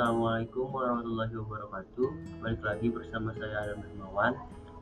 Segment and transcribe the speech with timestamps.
[0.00, 2.08] Assalamualaikum warahmatullahi wabarakatuh.
[2.40, 4.32] Balik lagi bersama saya Adam Hermawan.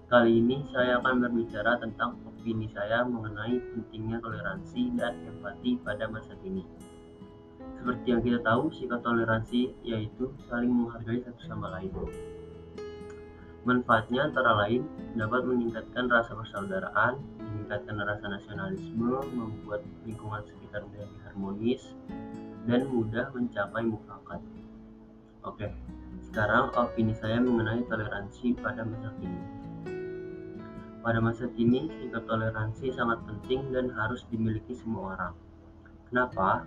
[0.07, 6.39] Kali ini saya akan berbicara tentang opini saya mengenai pentingnya toleransi dan empati pada masa
[6.39, 6.63] kini.
[7.59, 11.91] Seperti yang kita tahu, sikap toleransi yaitu saling menghargai satu sama lain.
[13.67, 14.87] Manfaatnya antara lain
[15.19, 21.83] dapat meningkatkan rasa persaudaraan, meningkatkan rasa nasionalisme, membuat lingkungan sekitar menjadi harmonis,
[22.71, 24.39] dan mudah mencapai mufakat.
[25.59, 25.75] Oke,
[26.31, 29.43] sekarang opini saya mengenai toleransi pada masa kini.
[31.03, 35.35] Pada masa kini, sikap toleransi sangat penting dan harus dimiliki semua orang.
[36.07, 36.63] Kenapa?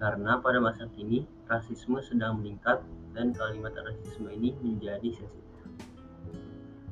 [0.00, 2.80] Karena pada masa kini, rasisme sedang meningkat
[3.12, 5.60] dan kalimat rasisme ini menjadi sensitif.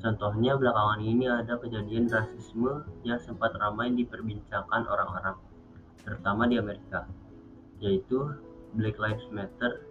[0.05, 5.41] Contohnya belakangan ini ada kejadian rasisme yang sempat ramai diperbincangkan orang-orang,
[6.05, 7.09] terutama di Amerika,
[7.81, 8.37] yaitu
[8.77, 9.89] Black Lives Matter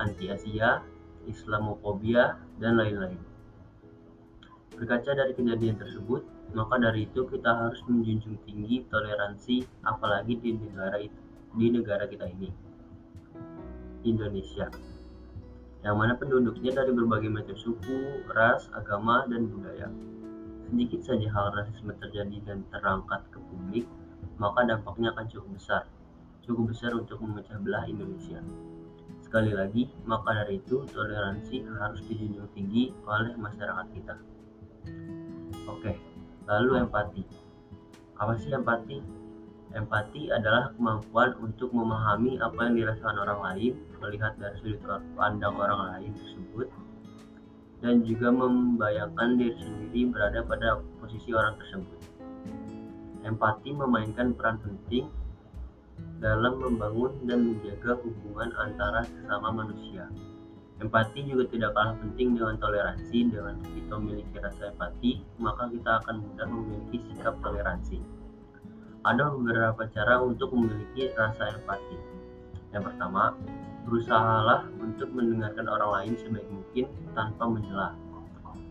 [0.00, 0.80] anti-Asia,
[1.28, 3.20] Islamofobia, dan lain-lain.
[4.72, 6.24] Berkaca dari kejadian tersebut,
[6.56, 11.20] maka dari itu kita harus menjunjung tinggi toleransi apalagi di negara itu,
[11.54, 12.48] di negara kita ini.
[14.08, 14.72] Indonesia.
[15.84, 19.88] Yang mana penduduknya dari berbagai macam suku, ras, agama, dan budaya.
[20.68, 23.84] Sedikit saja hal rasisme terjadi dan terangkat ke publik,
[24.40, 25.82] maka dampaknya akan cukup besar.
[26.40, 28.40] Cukup besar untuk memecah belah Indonesia.
[29.20, 34.16] Sekali lagi, maka dari itu toleransi harus dijunjung tinggi oleh masyarakat kita.
[35.70, 35.94] Oke,
[36.50, 37.22] lalu empati.
[38.18, 38.98] Apa sih empati?
[39.70, 44.82] Empati adalah kemampuan untuk memahami apa yang dirasakan orang lain, melihat dari sudut
[45.14, 46.68] pandang orang lain tersebut,
[47.78, 52.00] dan juga membayangkan diri sendiri berada pada posisi orang tersebut.
[53.22, 55.06] Empati memainkan peran penting
[56.20, 60.04] dalam membangun dan menjaga hubungan antara sesama manusia.
[60.80, 63.18] Empati juga tidak kalah penting dengan toleransi.
[63.28, 68.00] Dengan kita memiliki rasa empati, maka kita akan mudah memiliki sikap toleransi.
[69.04, 71.96] Ada beberapa cara untuk memiliki rasa empati.
[72.72, 73.36] Yang pertama,
[73.84, 76.84] berusahalah untuk mendengarkan orang lain sebaik mungkin
[77.16, 77.96] tanpa menyela.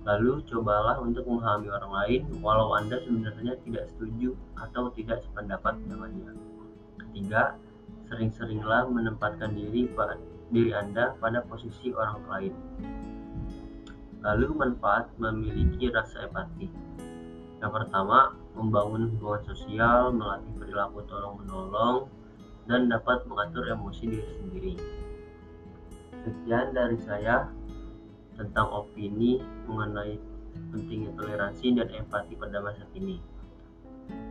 [0.05, 6.33] Lalu cobalah untuk memahami orang lain walau Anda sebenarnya tidak setuju atau tidak sependapat dengannya.
[6.99, 7.55] Ketiga,
[8.11, 9.87] sering-seringlah menempatkan diri
[10.49, 12.53] diri Anda pada posisi orang lain.
[14.19, 16.67] Lalu manfaat memiliki rasa empati.
[17.59, 22.07] Yang pertama, membangun hubungan sosial, melatih perilaku tolong-menolong,
[22.67, 24.73] dan dapat mengatur emosi diri sendiri.
[26.23, 27.47] Sekian dari saya
[28.35, 30.19] tentang opini mengenai
[30.71, 33.19] pentingnya toleransi dan empati pada masa kini.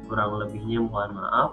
[0.08, 1.52] Kurang lebihnya mohon maaf.